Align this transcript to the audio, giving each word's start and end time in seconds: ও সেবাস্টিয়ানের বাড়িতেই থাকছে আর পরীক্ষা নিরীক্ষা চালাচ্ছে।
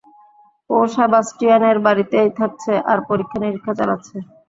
ও 0.69 0.87
সেবাস্টিয়ানের 0.93 1.77
বাড়িতেই 1.85 2.29
থাকছে 2.39 2.71
আর 2.91 2.97
পরীক্ষা 3.09 3.37
নিরীক্ষা 3.39 3.73
চালাচ্ছে। 3.79 4.15